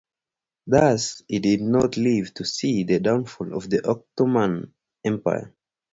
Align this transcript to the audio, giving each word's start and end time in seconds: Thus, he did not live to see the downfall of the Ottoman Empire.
Thus, 0.65 1.21
he 1.27 1.37
did 1.37 1.61
not 1.61 1.95
live 1.95 2.33
to 2.33 2.43
see 2.43 2.83
the 2.85 2.99
downfall 2.99 3.53
of 3.55 3.69
the 3.69 3.87
Ottoman 3.87 4.73
Empire. 5.05 5.53